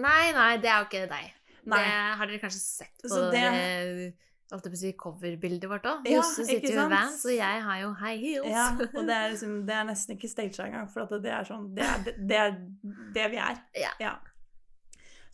[0.02, 1.34] Nei, nei, det er jo ikke deg.
[1.65, 1.78] Nei.
[1.82, 4.13] Det har dere kanskje sett på Så det- det,
[4.52, 6.04] holdt jeg på å si, coverbildet vårt òg.
[6.10, 6.89] Ja, Josse sitter jo i?
[6.91, 8.50] Vans, og jeg har jo high heels.
[8.52, 11.70] Ja, og det er, liksom, det er nesten ikke staged engang, for det er sånn
[11.76, 12.58] Det er det, er
[13.15, 13.62] det vi er.
[14.00, 14.13] Ja.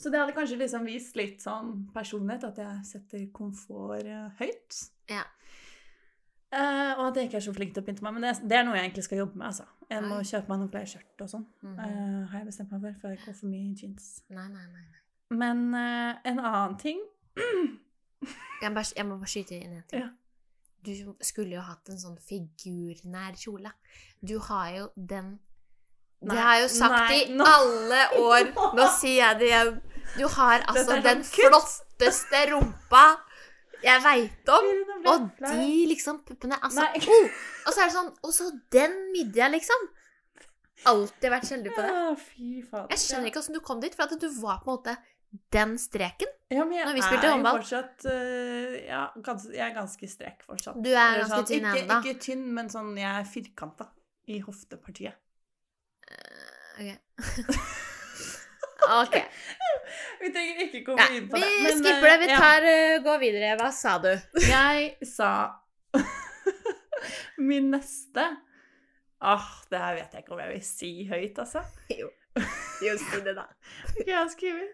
[0.02, 4.80] Så det hadde kanskje liksom vist litt sånn personlighet, at jeg setter komfort eh, høyt.
[5.12, 5.24] Ja.
[6.52, 8.16] Eh, og at jeg ikke er så flink til å pynte meg.
[8.18, 9.46] Men det, det er noe jeg egentlig skal jobbe med.
[9.48, 9.68] altså.
[9.92, 11.46] Jeg må kjøpe meg noen flere skjørt og sånn.
[11.62, 11.94] Mm -hmm.
[12.24, 14.10] uh, har jeg bestemt meg for, før jeg går for mye jeans.
[14.30, 14.84] Nei, nei, nei.
[14.94, 15.02] nei.
[15.44, 17.00] Men uh, en annen ting
[18.62, 20.02] Jeg, må bare, jeg må bare skyte inn en ting.
[20.02, 20.10] Ja.
[20.86, 23.72] Du skulle jo hatt en sånn figurnær kjole.
[24.22, 25.40] Du har jo den
[26.22, 28.52] Det har jeg jo sagt nei, i alle år.
[28.78, 29.82] Nå sier jeg det igjen.
[30.18, 33.06] Du har altså den flotteste rumpa
[33.84, 34.68] jeg veit om.
[35.12, 39.48] Og de liksom puppene Altså, oh, og så er det sånn Og så den midja,
[39.50, 39.88] liksom.
[40.92, 41.96] Alltid vært sjelden på det.
[42.94, 44.96] Jeg skjønner ikke åssen du kom dit, for at du var på en måte
[45.54, 46.32] den streken.
[46.52, 47.60] Ja, men jeg Når vi spilte er håndball.
[47.62, 50.80] fortsatt øh, ja, gans, Jeg er ganske strek fortsatt.
[50.84, 52.00] Du er ganske ganske tynn ikke, ennå.
[52.02, 53.88] Ikke tynn, men sånn jeg er firkanta
[54.28, 55.16] i hoftepartiet.
[56.82, 56.98] Ok.
[58.90, 59.18] ok.
[60.22, 61.50] Vi trenger ikke komme Nei, inn på vi det.
[61.64, 62.20] men, skipper det.
[62.22, 63.00] Vi tar, ja.
[63.06, 63.56] går videre.
[63.60, 64.12] Hva sa du?
[64.54, 65.32] Jeg sa
[67.50, 68.28] Min neste
[69.22, 71.62] Åh, det her vet jeg ikke om jeg vil si høyt, altså.
[71.94, 72.08] Jo.
[72.82, 73.44] Jo, si det, da.
[73.92, 74.72] Ok, jeg har skrevet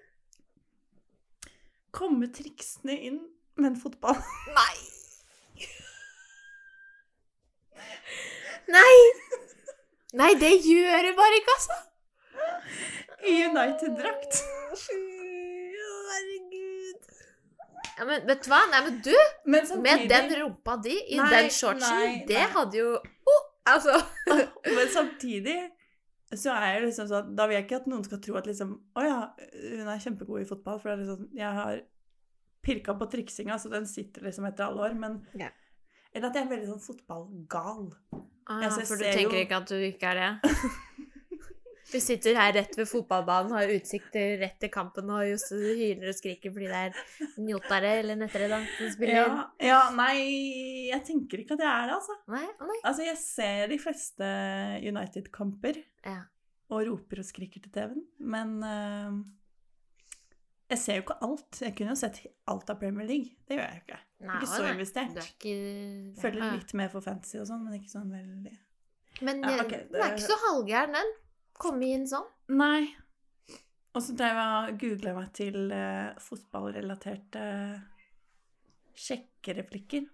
[1.98, 3.18] Komme triksene inn
[3.58, 4.20] med en fotball.
[4.56, 4.78] Nei!
[8.72, 8.96] Nei!
[10.18, 11.78] Nei, det gjør du bare ikke, altså.
[13.28, 14.42] I United-drakt.
[16.08, 17.02] Herregud.
[17.98, 18.60] Ja, men vet du hva?
[18.72, 19.14] Nei, men du,
[19.50, 22.50] Men med den rumpa di i Nei, den shortsen, nei, det nei.
[22.54, 23.96] hadde jo oh, Altså
[24.78, 25.58] men samtidig
[26.36, 28.76] så er jeg liksom sånn Da vil jeg ikke at noen skal tro at liksom
[29.00, 29.18] Å ja,
[29.80, 31.82] hun er kjempegod i fotball, for det er liksom Jeg har
[32.68, 35.50] pirka på triksinga, så den sitter liksom etter alle år, men Ja.
[36.14, 37.84] Eller at jeg er veldig sånn fotballgal.
[38.14, 40.32] ah, Altså, jeg For du tenker jo- ikke at du ikke er det?
[41.88, 46.10] Vi sitter her rett ved fotballbanen, har utsikt til rett til kampen, og Josse hyler
[46.12, 49.22] og skriker fordi det er njotare eller nettere da, som spiller.
[49.22, 50.18] Ja, ja, nei
[50.90, 52.18] Jeg tenker ikke at jeg er det, altså.
[52.34, 52.44] Nei?
[52.72, 52.80] Nei.
[52.82, 54.32] Altså, jeg ser de fleste
[54.84, 56.20] United-kamper Ja.
[56.74, 59.22] og roper og skriker til TV-en, men uh,
[60.68, 61.62] jeg ser jo ikke alt.
[61.64, 62.18] Jeg kunne jo sett
[62.52, 63.38] alt av Premier League.
[63.48, 64.00] Det gjør jeg jo ikke.
[64.28, 64.74] Nei, ikke så nei.
[64.76, 65.22] investert.
[65.22, 65.54] Er ikke
[66.20, 68.56] Følger litt med for fantasy og sånn, men ikke sånn veldig
[69.24, 69.94] Men Ja, okay, det...
[69.94, 71.14] den er ikke så halvgæren, den.
[71.58, 72.28] Komme inn sånn.
[72.54, 72.88] Nei.
[73.98, 77.46] Og så drev jeg og googla meg til eh, fotballrelaterte
[78.98, 80.08] sjekkereplikker.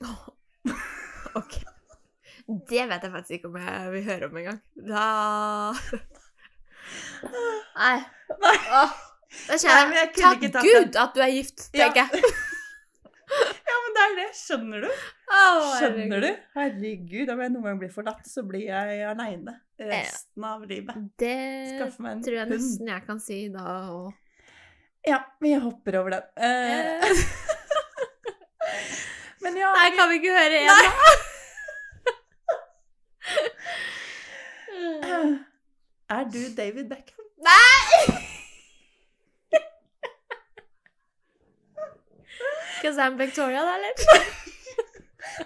[1.34, 1.54] Ok.
[2.68, 4.58] Det vet jeg faktisk ikke om jeg vil høre om engang.
[4.86, 5.06] Da
[7.80, 7.96] Nei.
[8.44, 8.52] Nei.
[8.78, 8.92] Åh.
[9.48, 11.88] Da kjenner jeg, Nei, jeg Takk Gud at du er gift, Ja.
[11.90, 12.22] tenker jeg.
[13.64, 14.28] Ja, men det er det.
[14.38, 14.90] Skjønner du?
[15.80, 16.28] Skjønner du?
[16.54, 20.96] Herregud, om jeg noen gang blir forlatt, så blir jeg aleine resten av livet.
[21.18, 22.54] Det Skaffe meg en tror jeg hund.
[22.54, 24.08] nesten jeg kan si da òg.
[25.04, 26.22] Ja, men jeg hopper over den.
[26.36, 27.04] Eh,
[29.44, 30.84] men ja Nei, kan vi ikke høre en, Nei.
[30.88, 30.94] da?
[36.14, 37.24] Er du David Beckham?
[37.44, 38.04] Nei!
[42.80, 43.92] Because I'm Victoria, da, eller?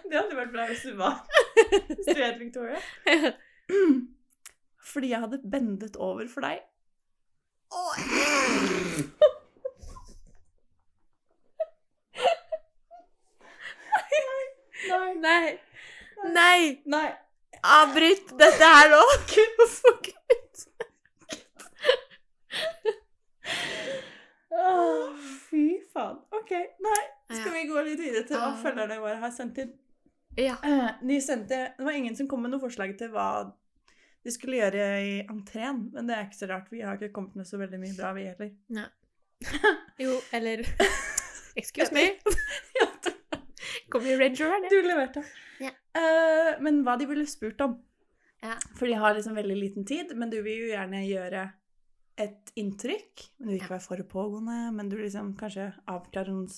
[0.08, 1.14] Det hadde vært bra hvis du var.
[1.86, 2.78] Hvis du het Victoria.
[4.88, 6.62] Fordi jeg hadde bendet over for deg.
[14.88, 15.14] Nei.
[15.20, 15.58] Nei.
[16.34, 16.82] Nei!
[16.86, 17.08] Nei.
[17.62, 19.00] Avbryt dette her nå!
[19.32, 20.64] Hvorfor kutt?
[24.58, 25.16] Åh,
[25.48, 26.20] fy faen.
[26.38, 26.52] OK.
[26.86, 27.00] Nei.
[27.34, 28.58] Skal vi gå litt videre til hva Ah.
[28.62, 29.72] følgerne våre har sendt inn?
[30.38, 30.56] Ja.
[30.64, 33.26] Eh, De sendte, det var ingen som kom med noe forslag til hva
[34.24, 36.70] de skulle gjøre i entreen, men det er ikke så rart.
[36.72, 38.50] Vi har ikke kommet med så veldig mye bra, vi heller.
[38.74, 38.88] Nei.
[40.02, 40.64] Jo, eller
[41.60, 42.06] Excuse me.
[42.78, 42.88] Ja,
[43.90, 44.68] Kom i Ranger, det.
[44.70, 45.22] Du leverte.
[45.62, 45.70] Ja.
[45.96, 47.78] Uh, men hva de ville spurt om.
[48.42, 48.54] Ja.
[48.78, 51.46] For de har liksom veldig liten tid, men du vil jo gjerne gjøre
[52.20, 53.24] et inntrykk.
[53.38, 56.50] Men du vil ikke være for pågående, men du vil liksom kanskje avklare noen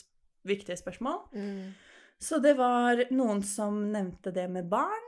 [0.48, 1.22] viktige spørsmål.
[1.36, 1.70] Mm.
[2.20, 5.06] Så det var noen som nevnte det med barn.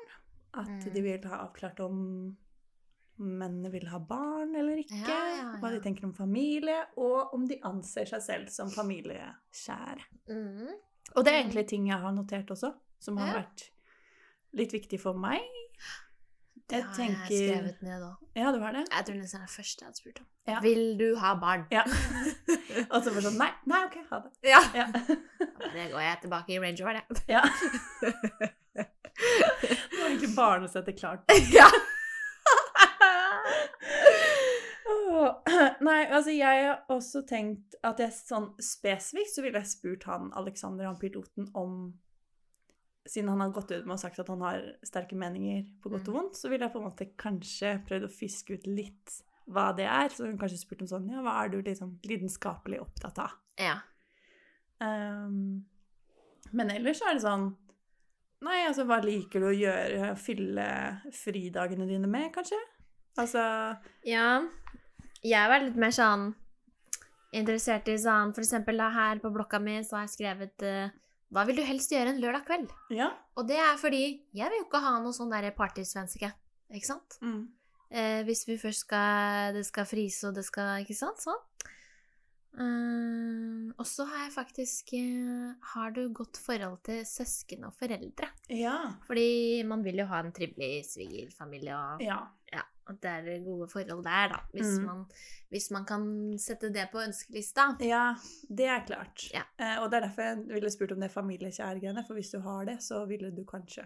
[0.54, 0.92] At Mm.
[0.94, 2.00] de vil ha avklart om
[3.18, 4.98] mennene vil ha barn eller ikke.
[5.06, 10.06] Ja, ja, Hva de tenker om familie, og om de anser seg selv som familieskjære.
[10.30, 10.70] Mm.
[11.16, 13.34] Og det er egentlig ting jeg har notert også, som har Ja.
[13.42, 13.68] vært
[14.54, 15.40] litt viktig for meg.
[16.68, 18.16] Det Jeg har tenker jeg skrevet ned òg.
[18.36, 18.86] Ja, det var det?
[18.90, 20.26] Jeg tror nesten det er første jeg hadde spurt om.
[20.46, 20.60] Ja.
[20.60, 21.66] Vil du ha barn?
[21.70, 21.82] Ja.
[22.92, 24.30] Og så bare sånn Nei, nei, OK, ha det.
[24.42, 24.60] Ja.
[24.74, 24.86] Ja.
[25.72, 27.22] Det går jeg tilbake i Range Rover, det.
[27.28, 27.42] ja.
[28.72, 31.24] Nå var egentlig barnesettet klart.
[31.52, 31.68] Ja.
[35.22, 35.34] Åh,
[35.86, 40.30] Nei, altså jeg har også tenkt at jeg sånn spesifikt så ville jeg spurt han
[40.38, 41.92] Alexander, han piloten, om
[43.06, 46.06] Siden han har gått ut med og sagt at han har sterke meninger på godt
[46.06, 46.18] og Mm.
[46.20, 49.16] vondt, så ville jeg på en måte kanskje prøvd å fiske ut litt
[49.50, 50.08] hva det er.
[50.14, 53.34] Så hun kanskje spurt om sånn Ja, hva er du liksom lidenskapelig opptatt av?
[53.58, 53.80] ja.
[54.82, 55.64] Um,
[56.52, 57.44] men ellers så er det sånn
[58.42, 60.14] Nei, altså, hva liker du å gjøre?
[60.18, 60.64] Fylle
[61.14, 62.58] fridagene dine med, kanskje?
[63.18, 63.42] Altså
[64.06, 64.42] Ja,
[65.22, 66.32] jeg var litt mer sånn
[67.32, 70.92] interessert i sånn For eksempel da her på blokka mi så har jeg skrevet uh,
[71.32, 72.72] Hva vil du helst gjøre en lørdag kveld?
[72.92, 73.12] Ja.
[73.38, 74.04] Og det er fordi
[74.34, 76.32] jeg vil jo ikke ha noe sånn derre partysvenske,
[76.72, 77.18] ikke sant?
[77.24, 77.46] Mm.
[77.92, 81.20] Uh, hvis vi først skal Det skal frise, og det skal Ikke sant?
[81.20, 81.40] Sånn.
[82.52, 88.28] Uh, og så har jeg faktisk uh, Har du godt forhold til søsken og foreldre?
[88.52, 88.76] Ja.
[89.06, 92.20] Fordi man vil jo ha en trivelig svigerfamilie og Ja.
[92.88, 94.38] At det er gode forhold der, da.
[94.52, 94.84] Hvis, Mm.
[94.84, 95.04] man,
[95.50, 97.60] hvis man kan sette det på ønskelista.
[97.80, 98.14] Ja,
[98.48, 99.30] det er klart.
[99.34, 99.42] Ja.
[99.60, 102.64] Eh, og det er derfor jeg ville spurt om det familiekjærgreiene, for hvis du har
[102.64, 103.84] det, så ville du kanskje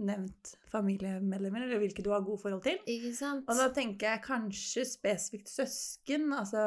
[0.00, 2.78] nevnt familiemedlemmer, eller hvilke du har gode forhold til.
[2.86, 3.44] Ikke sant?
[3.50, 6.28] Og da tenker jeg kanskje spesifikt søsken.
[6.36, 6.62] Altså,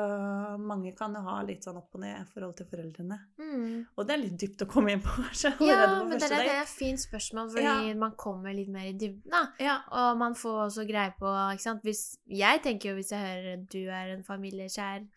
[0.59, 3.19] mange kan jo ha litt sånn opp og ned forhold til foreldrene.
[3.39, 3.85] mm.
[3.97, 5.53] Og det er litt dypt å komme inn på, kanskje.
[5.67, 7.95] Ja, men det er, et fint spørsmål, fordi Ja.
[7.95, 9.43] man kommer litt mer i dybden, da.
[9.59, 9.79] Ja.
[9.91, 11.83] Og man får også greie på ikke sant?
[11.83, 15.07] Hvis, Jeg tenker jo hvis jeg hører at du er en familiekjær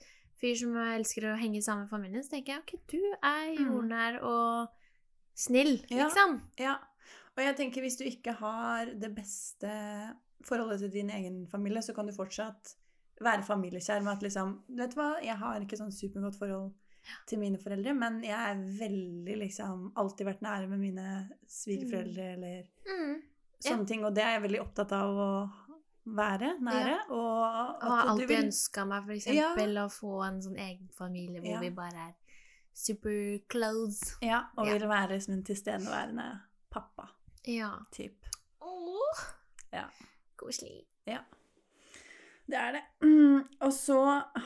[0.40, 3.70] fyr som elsker å henge sammen med familien, så tenker jeg ok, du er Mm.
[3.70, 4.68] jordnær og
[5.34, 6.06] snill, Ja.
[6.08, 6.40] liksom.
[6.58, 6.76] Ja,
[7.36, 9.70] og jeg tenker hvis du ikke har det beste
[10.46, 12.74] forholdet til din egen familie, så kan du fortsatt
[13.20, 16.72] være familiekjær med at liksom Vet du hva, jeg har ikke sånn supergodt forhold
[17.26, 22.64] til mine foreldre, men jeg er veldig liksom Alltid vært nære med mine svigerforeldre eller
[22.86, 23.22] Mm.
[23.60, 25.50] sånne ting, og det er jeg veldig opptatt av å
[26.06, 26.98] være nære.
[27.10, 30.88] Og Og at du alltid vil ønska meg for eksempel å få en sånn egen
[30.92, 31.60] familie hvor Ja.
[31.60, 32.14] vi bare er
[32.74, 34.16] super close.
[34.22, 34.72] Ja, og Ja.
[34.78, 37.08] vil være som en tilstedeværende pappa.
[37.46, 37.72] Ja.
[37.94, 38.18] Typ.
[38.60, 39.24] Åh,
[39.72, 39.88] Ja.
[40.36, 40.84] koselig.
[42.46, 42.82] Det er det.
[43.02, 43.96] Mm, og så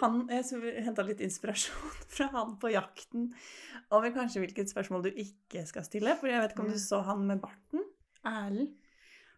[0.01, 3.27] han Jeg henta litt inspirasjon fra han på jakten
[3.93, 6.15] over kanskje hvilket spørsmål du ikke skal stille.
[6.17, 7.85] For jeg vet ikke om du så han med barten.
[8.25, 8.77] Erlend.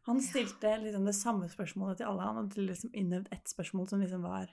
[0.06, 2.22] Han stilte liksom det samme spørsmålet til alle.
[2.26, 4.50] Han hadde liksom innøvd ett spørsmål som liksom var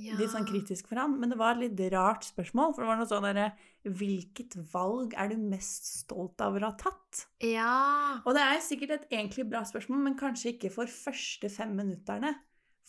[0.00, 0.16] Ja.
[0.18, 1.18] litt sånn kritisk for han.
[1.20, 2.74] Men det var et litt rart spørsmål.
[2.74, 3.50] For det var noe sånn derre
[3.84, 7.22] Hvilket valg er du mest stolt av å ha tatt?
[7.40, 8.20] Ja.
[8.26, 12.34] Og det er sikkert et egentlig bra spørsmål, men kanskje ikke for første fem minutterne.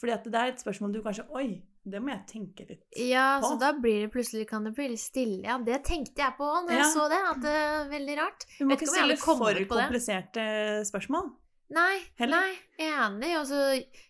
[0.02, 3.40] Fordi at det er et spørsmål du kanskje Oi, det må jeg tenke litt Ja,
[3.40, 3.54] på.
[3.54, 5.44] så da blir det plutselig kan det bli litt stille.
[5.46, 7.22] Ja, det tenkte jeg på når jeg så det.
[7.32, 8.46] At det er veldig rart.
[8.60, 10.46] Du må ikke stille for kompliserte
[10.90, 11.32] spørsmål.
[11.72, 12.36] Nei, Heller?
[12.52, 13.32] nei, enig.
[13.40, 13.62] Altså,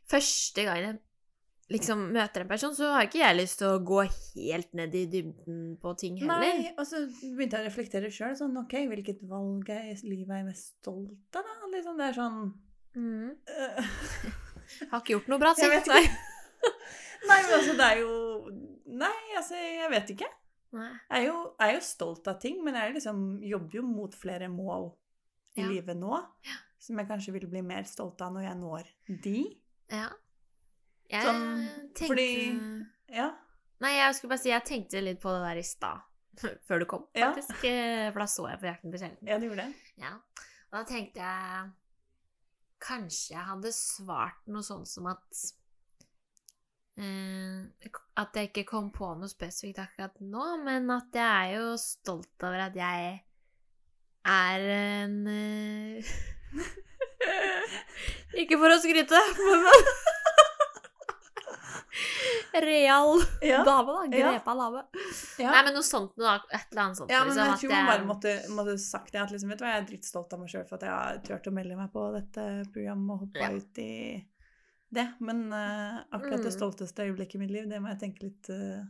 [0.10, 1.00] første gang jeg
[1.72, 5.06] liksom møter en person, så har ikke jeg lyst til å gå helt ned i
[5.12, 6.44] dybden på ting heller.
[6.44, 8.36] Nei, og så begynte jeg å reflektere sjøl.
[8.40, 11.72] Sånn, ok, hvilket valg i livet er jeg mest stolt av, da?
[11.78, 12.44] Liksom, det er sånn
[12.92, 13.30] Mm.
[13.48, 13.86] uh.
[14.92, 16.18] Har ikke gjort noe bra, sier Jeg vet ikke.
[17.30, 18.16] Nei, men altså, det er jo
[18.92, 20.28] Nei, altså, jeg vet ikke.
[20.76, 20.90] Nei.
[21.08, 24.50] Jeg er jo, er jo stolt av ting, men jeg liksom, jobber jo mot flere
[24.52, 24.90] mål
[25.56, 25.70] i Ja.
[25.72, 26.20] livet nå.
[26.84, 28.92] Som jeg kanskje vil bli mer stolt av når jeg når
[29.24, 29.38] de.
[29.92, 30.10] Ja.
[31.12, 33.30] Jeg Sånn, tenkte fordi- Ja.
[33.82, 36.02] Nei, jeg skulle bare si jeg tenkte litt på det der i stad.
[36.68, 37.64] Før du kom, faktisk.
[37.68, 38.12] Ja.
[38.14, 39.28] For da så jeg på Jakten på kjærligheten.
[39.28, 39.76] ja, du gjorde det.
[39.98, 40.14] Ja.
[40.72, 41.72] Og da tenkte jeg
[42.82, 45.42] Kanskje jeg hadde svart noe sånn som at
[46.98, 51.76] eh, At jeg ikke kom på noe spesifikt akkurat nå, men at jeg er jo
[51.78, 53.20] stolt over at jeg
[54.26, 56.10] er en eh,
[58.42, 59.68] Ikke for å skryte, men
[62.54, 63.64] Real Ja.
[63.64, 64.18] dame, da.
[64.18, 64.32] Ja.
[64.32, 64.82] Grepa dame.
[65.40, 65.52] Ja.
[65.52, 66.58] Nei, men noe sånt noe, da.
[66.58, 67.12] Et eller annet sånt.
[67.14, 69.22] Ja, men liksom, jeg tror man bare måtte, måtte sagt det.
[69.22, 71.22] At liksom, vet du hva, Jeg er drittstolt av meg sjøl for at jeg har
[71.30, 73.52] turt å melde meg på dette programmet og hoppa Ja.
[73.56, 73.92] ut i
[74.92, 75.08] det.
[75.24, 76.58] Men uh, akkurat det Mm.
[76.60, 78.84] stolteste øyeblikket i mitt liv, det må jeg tenke litt uh,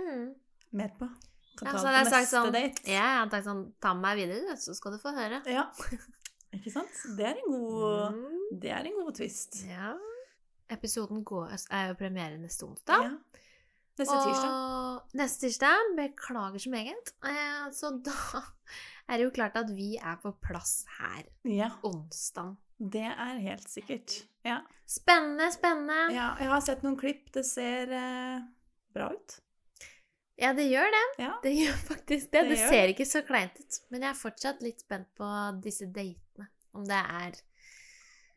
[0.00, 0.26] mm.
[0.72, 1.10] mer på.
[1.58, 2.82] Kan Ja, ta så det hadde på jeg sagt neste sånn date.
[2.88, 5.42] Ja, jeg hadde sagt sånn Ta med meg videre, så skal du få høre.
[5.46, 5.68] Ja.
[6.54, 6.98] Ikke sant?
[7.18, 8.58] Det er en god, Mm.
[8.62, 9.60] det er en god twist.
[9.68, 9.92] Ja.
[10.72, 13.02] Episoden går, er jo premiere neste onsdag.
[13.04, 13.40] Ja.
[13.98, 14.50] Neste tirsdag.
[14.50, 15.90] Og neste tirsdag.
[15.98, 17.12] Beklager så meget.
[17.24, 18.42] Eh, så da
[19.08, 22.56] er det jo klart at vi er på plass her Ja, onsdag.
[22.78, 24.24] det er helt sikkert.
[24.44, 24.62] Ja.
[24.86, 26.00] Spennende, spennende.
[26.14, 26.32] ja.
[26.40, 27.30] Jeg har sett noen klipp.
[27.32, 28.42] Det ser eh,
[28.96, 29.38] bra ut.
[30.40, 31.04] Ja, det gjør det.
[31.22, 31.32] Ja.
[31.44, 32.40] Det gjør faktisk det.
[32.48, 33.76] Det Det, ser ikke så kleint ut.
[33.90, 35.28] Men jeg er fortsatt litt spent på
[35.62, 36.48] disse datene.
[36.74, 37.36] Om det er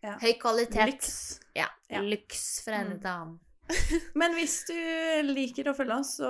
[0.08, 0.16] Ja.
[0.24, 0.88] høy kvalitet.
[0.94, 1.18] Lyks.
[1.58, 1.68] Ja.
[1.92, 2.00] Ja.
[2.04, 3.02] Lyks fra ene Mm.
[3.04, 3.36] til annen.
[4.16, 4.74] Men hvis du
[5.28, 6.30] liker å følge oss, så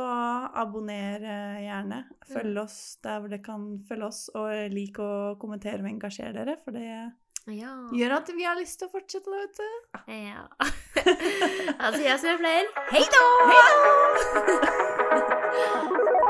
[0.57, 1.99] abonner eh, gjerne.
[2.31, 2.63] Følg Mm.
[2.63, 6.71] oss der hvor dere kan følge oss, og lik å kommentere og engasjere dere, for
[6.73, 6.87] det
[7.47, 7.75] Ja.
[7.93, 9.69] gjør at vi har lyst til å fortsette da, vet du.
[10.11, 10.47] ja.
[11.93, 12.43] Sier jeg som
[12.91, 13.61] hei da Hei
[16.11, 16.23] da!